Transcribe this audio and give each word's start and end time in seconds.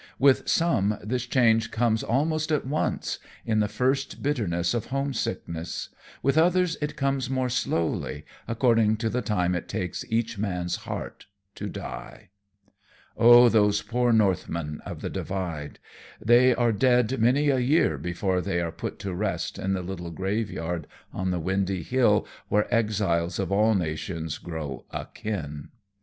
With 0.17 0.49
some 0.49 0.97
this 1.03 1.27
change 1.27 1.69
comes 1.69 2.01
almost 2.01 2.51
at 2.51 2.65
once, 2.65 3.19
in 3.45 3.59
the 3.59 3.67
first 3.67 4.23
bitterness 4.23 4.73
of 4.73 4.87
homesickness, 4.87 5.89
with 6.23 6.39
others 6.39 6.75
it 6.81 6.95
comes 6.95 7.29
more 7.29 7.49
slowly, 7.49 8.25
according 8.47 8.97
to 8.97 9.09
the 9.11 9.21
time 9.21 9.53
it 9.53 9.69
takes 9.69 10.03
each 10.09 10.39
man's 10.39 10.77
heart 10.87 11.27
to 11.53 11.69
die. 11.69 12.29
Oh, 13.15 13.47
those 13.47 13.83
poor 13.83 14.11
Northmen 14.11 14.81
of 14.87 15.01
the 15.01 15.09
Divide! 15.11 15.77
They 16.19 16.55
are 16.55 16.71
dead 16.71 17.19
many 17.19 17.49
a 17.49 17.59
year 17.59 17.95
before 17.99 18.41
they 18.41 18.59
are 18.59 18.71
put 18.71 18.97
to 19.01 19.13
rest 19.13 19.59
in 19.59 19.73
the 19.73 19.83
little 19.83 20.09
graveyard 20.09 20.87
on 21.13 21.29
the 21.29 21.39
windy 21.39 21.83
hill 21.83 22.25
where 22.47 22.65
exiles 22.73 23.37
of 23.37 23.51
all 23.51 23.75
nations 23.75 24.39
grow 24.39 24.83
akin. 24.89 25.69